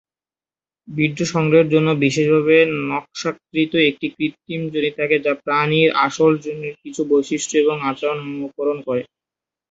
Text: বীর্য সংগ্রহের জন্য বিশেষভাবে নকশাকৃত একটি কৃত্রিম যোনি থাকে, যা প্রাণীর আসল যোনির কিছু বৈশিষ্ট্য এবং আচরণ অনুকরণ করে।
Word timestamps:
বীর্য 0.87 1.19
সংগ্রহের 1.33 1.71
জন্য 1.73 1.89
বিশেষভাবে 2.03 2.57
নকশাকৃত 2.89 3.73
একটি 3.89 4.07
কৃত্রিম 4.15 4.61
যোনি 4.73 4.91
থাকে, 4.99 5.15
যা 5.25 5.33
প্রাণীর 5.43 5.89
আসল 6.05 6.31
যোনির 6.43 6.75
কিছু 6.83 7.01
বৈশিষ্ট্য 7.11 7.55
এবং 7.57 7.75
আচরণ 7.89 8.17
অনুকরণ 8.27 8.77
করে। 8.87 9.01